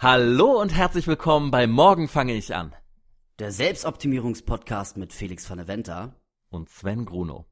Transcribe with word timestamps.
Hallo 0.00 0.60
und 0.60 0.70
herzlich 0.74 1.06
willkommen 1.08 1.50
bei 1.50 1.66
Morgen 1.66 2.06
fange 2.06 2.34
ich 2.34 2.54
an. 2.54 2.72
Der 3.40 3.50
Selbstoptimierungspodcast 3.50 4.96
mit 4.96 5.12
Felix 5.12 5.48
van 5.50 5.58
der 5.58 5.66
Venter. 5.66 6.14
Und 6.50 6.70
Sven 6.70 7.04
Gruno. 7.04 7.46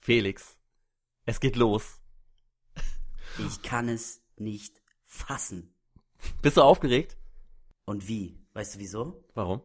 Felix, 0.00 0.58
es 1.26 1.38
geht 1.38 1.56
los. 1.56 2.00
Ich 3.38 3.62
kann 3.62 3.88
es 3.88 4.20
nicht 4.36 4.82
fassen. 5.04 5.74
Bist 6.42 6.56
du 6.56 6.62
aufgeregt? 6.62 7.16
Und 7.84 8.08
wie? 8.08 8.36
Weißt 8.52 8.74
du 8.74 8.78
wieso? 8.80 9.24
Warum? 9.34 9.62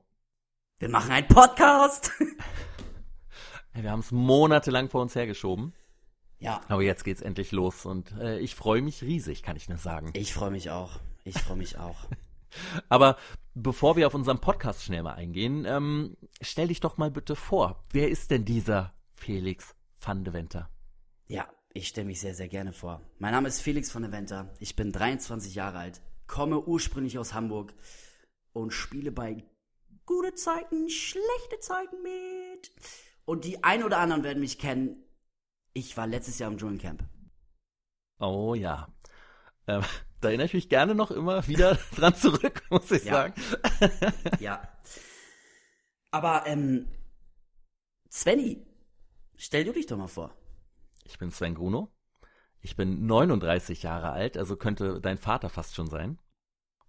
Wir 0.79 0.89
machen 0.89 1.11
einen 1.11 1.27
Podcast. 1.27 2.11
Wir 3.73 3.91
haben 3.91 3.99
es 3.99 4.11
monatelang 4.11 4.89
vor 4.89 5.01
uns 5.01 5.15
hergeschoben. 5.15 5.73
ja, 6.39 6.61
Aber 6.67 6.81
jetzt 6.83 7.03
geht's 7.03 7.21
endlich 7.21 7.51
los 7.51 7.85
und 7.85 8.11
äh, 8.13 8.39
ich 8.39 8.55
freue 8.55 8.81
mich 8.81 9.03
riesig, 9.03 9.43
kann 9.43 9.55
ich 9.55 9.69
nur 9.69 9.77
sagen. 9.77 10.11
ich 10.13 10.33
freue 10.33 10.51
mich 10.51 10.69
auch. 10.69 10.99
Ich 11.23 11.37
freue 11.39 11.57
mich 11.57 11.77
auch. 11.77 12.07
Aber 12.89 13.17
bevor 13.53 13.95
wir 13.95 14.07
auf 14.07 14.13
unseren 14.13 14.39
Podcast 14.39 14.83
schnell 14.83 15.03
mal 15.03 15.13
eingehen, 15.13 15.65
ähm, 15.65 16.17
stell 16.41 16.67
dich 16.67 16.79
doch 16.79 16.97
mal 16.97 17.11
bitte 17.11 17.35
vor. 17.35 17.83
Wer 17.91 18.09
ist 18.09 18.31
denn 18.31 18.45
dieser 18.45 18.93
Felix 19.15 19.75
van 19.99 20.23
de 20.23 20.33
Venter? 20.33 20.69
Ja, 21.27 21.47
ich 21.73 21.87
stelle 21.87 22.07
mich 22.07 22.19
sehr, 22.19 22.33
sehr 22.33 22.47
gerne 22.47 22.73
vor. 22.73 23.01
Mein 23.19 23.31
Name 23.31 23.47
ist 23.47 23.61
Felix 23.61 23.93
van 23.93 24.03
der 24.03 24.11
Venter. 24.11 24.53
Ich 24.59 24.75
bin 24.75 24.91
23 24.91 25.55
Jahre 25.55 25.79
alt, 25.79 26.01
komme 26.27 26.61
ursprünglich 26.61 27.19
aus 27.19 27.33
Hamburg 27.33 27.73
und 28.53 28.71
spiele 28.71 29.11
bei 29.11 29.43
gute 30.05 30.33
Zeiten, 30.33 30.89
schlechte 30.89 31.59
Zeiten 31.59 31.97
mit. 32.01 32.71
Und 33.25 33.43
die 33.43 33.63
ein 33.63 33.83
oder 33.83 33.99
anderen 33.99 34.23
werden 34.23 34.39
mich 34.39 34.57
kennen. 34.57 35.03
Ich 35.73 35.97
war 35.97 36.07
letztes 36.07 36.39
Jahr 36.39 36.49
im 36.49 36.57
Dschungelcamp. 36.57 37.03
Oh 38.19 38.55
ja. 38.55 38.87
Ähm, 39.67 39.83
da 40.21 40.29
erinnere 40.29 40.47
ich 40.47 40.53
mich 40.53 40.69
gerne 40.69 40.95
noch 40.95 41.11
immer 41.11 41.47
wieder 41.47 41.75
dran 41.95 42.15
zurück, 42.15 42.63
muss 42.69 42.91
ich 42.91 43.03
Ja. 43.05 43.13
sagen. 43.13 43.33
Ja. 44.39 44.67
Aber, 46.11 46.43
ähm, 46.47 46.87
Svenny, 48.11 48.65
stell 49.35 49.65
du 49.65 49.73
dich 49.73 49.85
doch 49.87 49.97
mal 49.97 50.07
vor. 50.07 50.33
Ich 51.03 51.17
bin 51.17 51.31
Sven 51.31 51.55
Gruno. 51.55 51.91
Ich 52.61 52.75
bin 52.75 53.05
39 53.05 53.83
Jahre 53.83 54.11
alt, 54.11 54.37
also 54.37 54.55
könnte 54.57 54.99
dein 54.99 55.17
Vater 55.17 55.49
fast 55.49 55.75
schon 55.75 55.87
sein. 55.87 56.19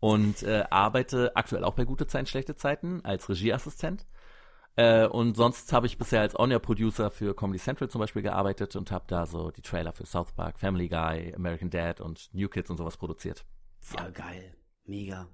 Und 0.00 0.42
äh, 0.44 0.64
arbeite 0.70 1.34
aktuell 1.36 1.64
auch 1.64 1.74
bei 1.74 1.84
Gute 1.84 2.06
Zeiten, 2.06 2.26
Schlechte 2.26 2.54
Zeiten 2.56 3.04
als 3.04 3.28
Regieassistent. 3.28 4.06
Äh, 4.78 5.08
und 5.08 5.36
sonst 5.36 5.72
habe 5.72 5.88
ich 5.88 5.98
bisher 5.98 6.20
als 6.20 6.38
On-Air-Producer 6.38 7.10
für 7.10 7.34
Comedy 7.34 7.58
Central 7.58 7.90
zum 7.90 7.98
Beispiel 8.00 8.22
gearbeitet 8.22 8.76
und 8.76 8.92
habe 8.92 9.06
da 9.08 9.26
so 9.26 9.50
die 9.50 9.60
Trailer 9.60 9.92
für 9.92 10.06
South 10.06 10.30
Park, 10.32 10.60
Family 10.60 10.88
Guy, 10.88 11.34
American 11.34 11.68
Dad 11.68 12.00
und 12.00 12.30
New 12.32 12.48
Kids 12.48 12.70
und 12.70 12.76
sowas 12.76 12.96
produziert. 12.96 13.44
Voll 13.80 14.12
geil. 14.12 14.56
Mega. 14.84 15.26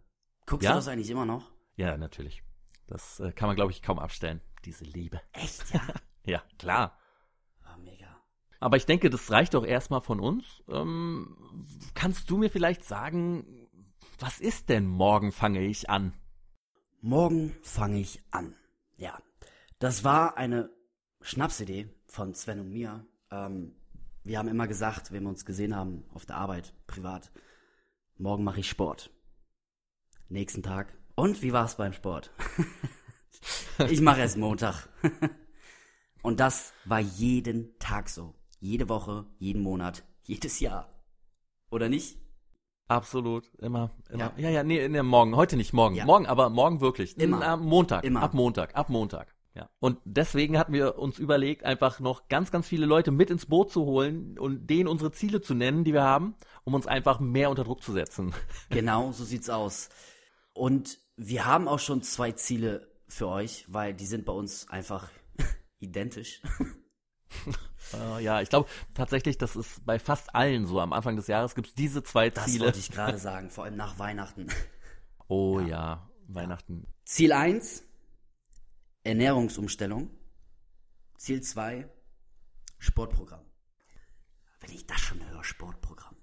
Guckst 0.47 0.65
Ja? 0.65 0.71
du 0.71 0.77
das 0.77 0.89
eigentlich 0.89 1.11
immer 1.11 1.27
noch? 1.27 1.51
Ja, 1.77 1.99
natürlich. 1.99 2.43
Das 2.87 3.21
äh, 3.21 3.33
kann 3.33 3.49
man, 3.49 3.57
glaube 3.57 3.71
ich, 3.71 3.83
kaum 3.83 3.99
abstellen, 3.99 4.41
diese 4.65 4.85
Liebe. 4.85 5.21
Echt, 5.33 5.75
ja? 5.75 5.83
Ja, 6.27 6.43
klar. 6.59 6.97
Ah, 7.65 7.77
mega. 7.77 8.17
Aber 8.61 8.79
ich 8.79 8.87
denke, 8.87 9.11
das 9.11 9.31
reicht 9.31 9.53
doch 9.53 9.67
erstmal 9.67 10.01
von 10.01 10.21
uns. 10.21 10.63
Ähm, 10.71 11.37
kannst 11.93 12.31
du 12.31 12.39
mir 12.39 12.49
vielleicht 12.49 12.83
sagen, 12.83 13.69
was 14.19 14.41
ist 14.41 14.71
denn 14.71 14.87
morgen 14.87 15.33
fange 15.33 15.61
ich 15.61 15.91
an? 15.91 16.15
Morgen 17.03 17.55
fange 17.63 17.99
ich 18.01 18.23
an. 18.31 18.55
Ja. 18.97 19.19
Das 19.79 20.05
war 20.05 20.37
eine 20.37 20.71
Schnapsidee 21.21 21.89
von 22.07 22.35
Sven 22.35 22.61
und 22.61 22.71
mir. 22.71 23.07
Ähm, 23.31 23.75
wir 24.23 24.39
haben 24.39 24.49
immer 24.49 24.67
gesagt, 24.67 25.13
wenn 25.13 25.23
wir 25.25 25.29
uns 25.29 25.45
gesehen 25.45 25.75
haben 25.75 26.05
auf 26.15 26.27
der 26.27 26.37
Arbeit, 26.37 26.75
privat, 26.87 27.31
morgen 28.17 28.45
mache 28.45 28.61
ich 28.61 28.69
Sport. 28.69 29.11
Nächsten 30.29 30.63
Tag. 30.63 30.97
Und 31.17 31.43
wie 31.43 31.53
war 31.53 31.65
es 31.65 31.77
beim 31.77 31.93
Sport? 31.93 32.31
ich 33.89 34.01
mache 34.01 34.23
es 34.23 34.37
Montag. 34.37 34.89
und 36.23 36.41
das 36.41 36.73
war 36.85 37.01
jeden 37.01 37.79
Tag 37.79 38.09
so. 38.09 38.35
Jede 38.61 38.89
Woche, 38.89 39.27
jeden 39.39 39.63
Monat, 39.63 40.05
jedes 40.23 40.61
Jahr. 40.61 40.89
Oder 41.71 41.89
nicht? 41.89 42.19
Absolut, 42.89 43.51
immer, 43.59 43.91
immer. 44.11 44.33
Ja, 44.37 44.49
Ja. 44.49 44.51
ja, 44.51 44.63
nee, 44.63 44.89
nee, 44.89 45.03
morgen, 45.03 45.37
heute 45.37 45.57
nicht 45.57 45.73
morgen. 45.73 45.95
Ja. 45.95 46.05
Morgen, 46.05 46.27
aber 46.27 46.51
morgen 46.51 46.81
wirklich. 46.81 47.17
Immer. 47.19 47.43
Am 47.47 47.65
Montag, 47.65 48.05
Immer. 48.05 48.23
ab 48.23 48.35
Montag, 48.35 48.75
ab 48.75 48.89
Montag. 48.89 49.34
Ja. 49.55 49.71
Und 49.79 49.99
deswegen 50.05 50.59
hatten 50.59 50.73
wir 50.73 50.99
uns 50.99 51.19
überlegt, 51.19 51.65
einfach 51.65 52.01
noch 52.01 52.29
ganz, 52.29 52.51
ganz 52.51 52.67
viele 52.67 52.87
Leute 52.87 53.13
mit 53.13 53.31
ins 53.31 53.47
Boot 53.47 53.71
zu 53.71 53.85
holen 53.85 54.37
und 54.39 54.67
denen 54.69 54.89
unsere 54.89 55.13
Ziele 55.13 55.41
zu 55.41 55.55
nennen, 55.55 55.85
die 55.85 55.93
wir 55.93 56.03
haben, 56.03 56.35
um 56.65 56.75
uns 56.75 56.87
einfach 56.89 57.21
mehr 57.21 57.51
unter 57.51 57.63
Druck 57.65 57.83
zu 57.83 57.93
setzen. 57.93 58.35
Genau, 58.71 59.13
so 59.13 59.25
sieht's 59.25 59.51
aus. 59.51 59.91
Und 60.53 60.99
wir 61.17 61.45
haben 61.47 61.69
auch 61.69 61.79
schon 61.79 62.03
zwei 62.03 62.33
Ziele 62.33 62.89
für 63.07 63.29
euch, 63.29 63.65
weil 63.69 63.95
die 63.95 64.07
sind 64.07 64.25
bei 64.25 64.33
uns 64.33 64.69
einfach 64.69 65.09
identisch. 65.79 66.43
Äh, 67.93 68.23
ja, 68.25 68.41
ich 68.41 68.49
glaube 68.49 68.69
tatsächlich, 68.95 69.39
das 69.39 69.55
ist 69.55 69.85
bei 69.87 70.01
fast 70.01 70.35
allen 70.35 70.67
so. 70.67 70.81
Am 70.81 70.93
Anfang 70.93 71.15
des 71.15 71.29
Jahres 71.29 71.55
gibt's 71.55 71.75
diese 71.75 72.03
zwei 72.03 72.31
Das 72.31 72.47
Ziele. 72.47 72.65
wollte 72.65 72.81
ich 72.81 72.91
gerade 72.91 73.19
sagen, 73.19 73.51
vor 73.51 73.65
allem 73.65 73.77
nach 73.77 74.01
Weihnachten. 74.01 74.49
Oh 75.29 75.61
ja, 75.61 76.09
Weihnachten. 76.27 76.87
Ziel 77.05 77.33
1, 77.33 77.85
Ernährungsumstellung. 79.05 80.11
Ziel 81.17 81.43
2, 81.43 81.89
Sportprogramm. 82.79 83.45
Wenn 84.61 84.73
ich 84.75 84.87
das 84.87 85.01
schon 85.01 85.25
höre, 85.31 85.45
Sportprogramm. 85.45 86.17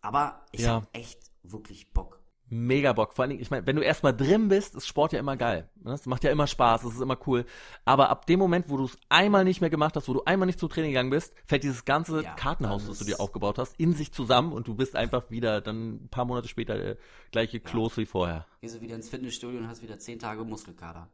Aber 0.00 0.46
ich 0.52 0.60
Ja. 0.62 0.74
habe 0.74 0.88
echt 0.92 1.20
wirklich 1.42 1.92
Bock. 1.92 2.18
Mega 2.50 2.94
Bock. 2.94 3.12
Vor 3.12 3.24
allen 3.24 3.30
Dingen, 3.30 3.42
ich 3.42 3.50
meine, 3.50 3.66
wenn 3.66 3.76
du 3.76 3.82
erstmal 3.82 4.16
drin 4.16 4.48
bist, 4.48 4.74
ist 4.74 4.86
Sport 4.86 5.12
ja 5.12 5.18
immer 5.18 5.36
geil. 5.36 5.68
ne? 5.74 5.92
Es 5.92 6.06
macht 6.06 6.24
ja 6.24 6.30
immer 6.30 6.46
Spaß, 6.46 6.82
es 6.84 6.94
ist 6.94 7.00
immer 7.02 7.18
cool. 7.26 7.44
Aber 7.84 8.08
ab 8.08 8.24
dem 8.24 8.38
Moment, 8.38 8.70
wo 8.70 8.78
du 8.78 8.84
es 8.84 8.96
einmal 9.10 9.44
nicht 9.44 9.60
mehr 9.60 9.68
gemacht 9.68 9.96
hast, 9.96 10.08
wo 10.08 10.14
du 10.14 10.22
einmal 10.24 10.46
nicht 10.46 10.58
zum 10.58 10.70
Training 10.70 10.92
gegangen 10.92 11.10
bist, 11.10 11.34
fällt 11.44 11.62
dieses 11.64 11.84
ganze 11.84 12.22
Ja, 12.22 12.34
Kartenhaus, 12.34 12.86
das 12.86 13.00
du 13.00 13.04
dir 13.04 13.20
aufgebaut 13.20 13.58
hast, 13.58 13.78
in 13.78 13.92
sich 13.92 14.12
zusammen 14.12 14.52
und 14.52 14.66
du 14.66 14.74
bist 14.74 14.96
einfach 14.96 15.30
wieder 15.30 15.60
dann 15.60 16.04
ein 16.04 16.08
paar 16.08 16.24
Monate 16.24 16.48
später 16.48 16.78
der 16.78 16.96
gleiche 17.32 17.60
Kloß 17.60 17.98
wie 17.98 18.06
vorher. 18.06 18.46
Gehst 18.62 18.76
du 18.76 18.80
wieder 18.80 18.94
ins 18.94 19.10
Fitnessstudio 19.10 19.58
und 19.60 19.68
hast 19.68 19.82
wieder 19.82 19.98
10 19.98 20.18
Tage 20.18 20.42
Muskelkater. 20.44 21.10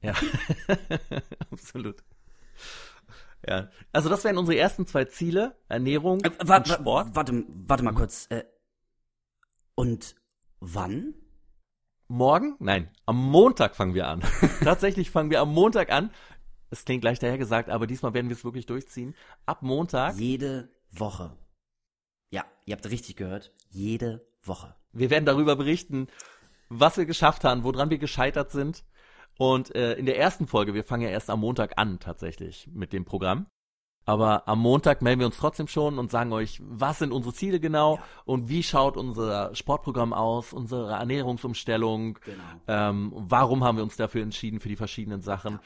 Ja, 0.00 0.14
absolut. 1.50 2.02
Ja, 3.46 3.70
also 3.92 4.08
das 4.08 4.24
wären 4.24 4.38
unsere 4.38 4.58
ersten 4.58 4.86
zwei 4.86 5.04
Ziele: 5.06 5.56
Ernährung 5.68 6.20
Äh, 6.20 6.30
und 6.30 6.68
Sport. 6.68 7.14
Warte, 7.14 7.44
warte 7.48 7.84
mal 7.84 7.94
kurz. 7.94 8.26
Äh, 8.30 8.44
und 9.74 10.16
wann? 10.60 11.14
Morgen? 12.08 12.56
Nein, 12.58 12.90
am 13.06 13.16
Montag 13.16 13.76
fangen 13.76 13.94
wir 13.94 14.08
an. 14.08 14.22
Tatsächlich 14.62 15.10
fangen 15.10 15.30
wir 15.30 15.40
am 15.40 15.52
Montag 15.52 15.92
an. 15.92 16.10
Es 16.70 16.84
klingt 16.84 17.04
leicht 17.04 17.22
dahergesagt, 17.22 17.70
aber 17.70 17.86
diesmal 17.86 18.14
werden 18.14 18.28
wir 18.28 18.36
es 18.36 18.44
wirklich 18.44 18.66
durchziehen. 18.66 19.14
Ab 19.46 19.62
Montag. 19.62 20.16
Jede 20.16 20.70
Woche. 20.90 21.36
Ja, 22.30 22.44
ihr 22.66 22.74
habt 22.74 22.88
richtig 22.90 23.16
gehört. 23.16 23.54
Jede 23.70 24.26
Woche. 24.42 24.74
Wir 24.92 25.10
werden 25.10 25.26
darüber 25.26 25.56
berichten, 25.56 26.08
was 26.68 26.96
wir 26.96 27.06
geschafft 27.06 27.44
haben, 27.44 27.62
woran 27.62 27.90
wir 27.90 27.98
gescheitert 27.98 28.50
sind. 28.50 28.84
Und 29.38 29.74
äh, 29.74 29.94
in 29.94 30.04
der 30.04 30.18
ersten 30.18 30.46
Folge, 30.46 30.74
wir 30.74 30.84
fangen 30.84 31.04
ja 31.04 31.08
erst 31.10 31.30
am 31.30 31.40
Montag 31.40 31.72
an 31.78 31.98
tatsächlich 32.00 32.68
mit 32.72 32.92
dem 32.92 33.04
Programm. 33.06 33.46
Aber 34.04 34.48
am 34.48 34.58
Montag 34.60 35.02
melden 35.02 35.20
wir 35.20 35.26
uns 35.26 35.36
trotzdem 35.36 35.68
schon 35.68 35.98
und 35.98 36.10
sagen 36.10 36.32
euch, 36.32 36.60
was 36.64 36.98
sind 36.98 37.12
unsere 37.12 37.34
Ziele 37.34 37.60
genau 37.60 37.96
Ja. 37.96 38.02
und 38.24 38.48
wie 38.48 38.62
schaut 38.62 38.96
unser 38.96 39.54
Sportprogramm 39.54 40.14
aus, 40.14 40.54
unsere 40.54 40.92
Ernährungsumstellung, 40.92 42.18
Genau. 42.24 42.42
ähm, 42.68 43.12
warum 43.14 43.64
haben 43.64 43.76
wir 43.76 43.84
uns 43.84 43.96
dafür 43.96 44.22
entschieden 44.22 44.60
für 44.60 44.70
die 44.70 44.76
verschiedenen 44.76 45.20
Sachen. 45.20 45.60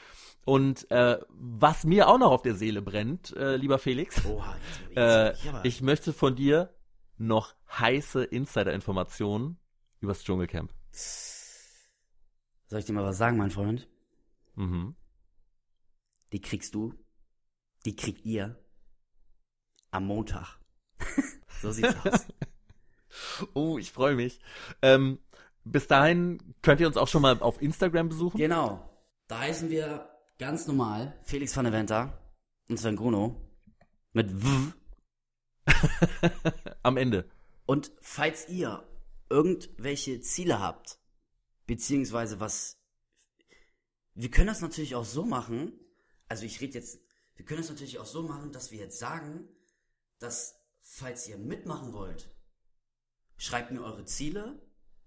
Und 0.45 0.91
äh, 0.91 1.19
was 1.29 1.85
mir 1.85 2.09
auch 2.09 2.17
noch 2.19 2.31
auf 2.31 2.41
der 2.41 2.55
Seele 2.55 2.81
brennt, 2.81 3.33
äh, 3.37 3.55
lieber 3.55 3.79
Felix, 3.79 4.23
Oha, 4.25 4.55
äh, 4.95 5.33
ich 5.63 5.81
möchte 5.81 6.11
von 6.11 6.35
dir 6.35 6.73
noch 7.17 7.53
heiße 7.79 8.25
Insider-Informationen 8.25 9.57
übers 10.01 10.21
Dschungelcamp. 10.25 10.69
Soll 12.73 12.79
ich 12.79 12.85
dir 12.87 12.93
mal 12.93 13.03
was 13.03 13.19
sagen, 13.19 13.37
mein 13.37 13.51
Freund? 13.51 13.87
Mhm. 14.55 14.95
Die 16.31 16.41
kriegst 16.41 16.73
du. 16.73 16.95
Die 17.85 17.95
kriegt 17.95 18.25
ihr. 18.25 18.59
Am 19.91 20.07
Montag. 20.07 20.57
so 21.61 21.71
sieht's 21.71 21.95
aus. 22.03 22.25
Oh, 23.53 23.77
ich 23.77 23.91
freue 23.91 24.15
mich. 24.15 24.39
Ähm, 24.81 25.19
bis 25.63 25.85
dahin 25.85 26.55
könnt 26.63 26.81
ihr 26.81 26.87
uns 26.87 26.97
auch 26.97 27.07
schon 27.07 27.21
mal 27.21 27.39
auf 27.41 27.61
Instagram 27.61 28.09
besuchen. 28.09 28.39
Genau. 28.39 28.89
Da 29.27 29.41
heißen 29.41 29.69
wir 29.69 30.09
ganz 30.39 30.65
normal 30.65 31.15
Felix 31.21 31.55
van 31.55 31.65
der 31.65 31.73
Venter 31.73 32.19
und 32.69 32.77
Sven 32.77 32.95
Gruno 32.95 33.39
mit 34.13 34.43
W. 34.43 34.71
Am 36.81 36.97
Ende. 36.97 37.29
Und 37.67 37.91
falls 38.01 38.49
ihr 38.49 38.83
irgendwelche 39.29 40.21
Ziele 40.21 40.59
habt, 40.59 41.02
beziehungsweise 41.65 42.39
was, 42.39 42.79
wir 44.15 44.29
können 44.29 44.47
das 44.47 44.61
natürlich 44.61 44.95
auch 44.95 45.05
so 45.05 45.25
machen, 45.25 45.73
also 46.27 46.45
ich 46.45 46.61
rede 46.61 46.73
jetzt, 46.73 46.99
wir 47.35 47.45
können 47.45 47.61
das 47.61 47.69
natürlich 47.69 47.99
auch 47.99 48.05
so 48.05 48.23
machen, 48.23 48.51
dass 48.51 48.71
wir 48.71 48.79
jetzt 48.79 48.99
sagen, 48.99 49.47
dass 50.19 50.55
falls 50.81 51.27
ihr 51.27 51.37
mitmachen 51.37 51.93
wollt, 51.93 52.29
schreibt 53.37 53.71
mir 53.71 53.81
eure 53.83 54.05
Ziele 54.05 54.61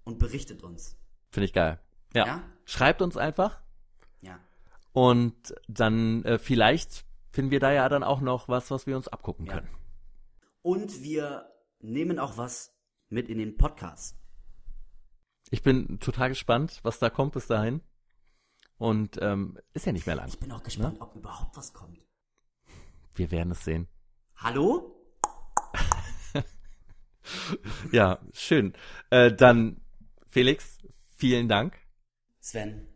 und 0.04 0.18
berichtet 0.18 0.62
uns. 0.62 0.96
Finde 1.30 1.44
ich 1.46 1.52
geil. 1.52 1.80
Ja. 2.14 2.26
Ja? 2.26 2.52
Schreibt 2.64 3.02
uns 3.02 3.16
einfach 3.16 3.60
Ja. 4.20 4.40
und 4.92 5.54
dann 5.68 6.24
äh, 6.24 6.38
vielleicht 6.38 7.04
finden 7.30 7.50
wir 7.50 7.60
da 7.60 7.72
ja 7.72 7.88
dann 7.88 8.02
auch 8.02 8.20
noch 8.20 8.48
was, 8.48 8.70
was 8.70 8.86
wir 8.86 8.96
uns 8.96 9.08
abgucken 9.08 9.46
Ja. 9.46 9.54
können. 9.54 9.68
Und 10.62 11.02
wir 11.02 11.52
nehmen 11.80 12.18
auch 12.18 12.36
was 12.38 12.74
mit 13.08 13.28
in 13.28 13.38
den 13.38 13.56
Podcast. 13.56 14.16
Ich 15.50 15.62
bin 15.62 16.00
total 16.00 16.30
gespannt, 16.30 16.80
was 16.82 16.98
da 16.98 17.10
kommt 17.10 17.32
bis 17.32 17.46
dahin. 17.46 17.80
Und 18.78 19.18
ähm, 19.22 19.58
ist 19.72 19.86
ja 19.86 19.92
nicht 19.92 20.06
mehr 20.06 20.16
lang. 20.16 20.28
Ich 20.28 20.38
bin 20.38 20.52
auch 20.52 20.62
gespannt, 20.62 21.00
ob 21.00 21.14
überhaupt 21.14 21.56
was 21.56 21.72
kommt. 21.72 22.04
Wir 23.14 23.30
werden 23.30 23.52
es 23.52 23.64
sehen. 23.64 23.88
Hallo? 24.36 24.92
Ja, 27.90 28.20
schön. 28.32 28.72
Äh, 29.10 29.32
dann, 29.32 29.80
Felix, 30.28 30.78
vielen 31.16 31.48
Dank. 31.48 31.76
Sven, 32.38 32.86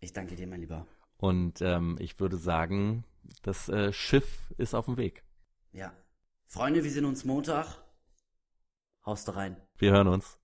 ich 0.00 0.12
danke 0.12 0.34
dir, 0.34 0.48
mein 0.48 0.60
Lieber. 0.60 0.88
Und 1.18 1.60
ähm, 1.60 1.96
ich 2.00 2.18
würde 2.18 2.36
sagen, 2.36 3.04
das 3.42 3.68
äh, 3.68 3.92
Schiff 3.92 4.52
ist 4.58 4.74
auf 4.74 4.86
dem 4.86 4.96
Weg. 4.96 5.22
Ja. 5.72 5.92
Freunde, 6.46 6.82
wir 6.82 6.90
sehen 6.90 7.04
uns 7.04 7.24
Montag. 7.24 7.76
Haust 9.06 9.34
rein. 9.36 9.56
Wir 9.78 9.92
hören 9.92 10.08
uns. 10.08 10.36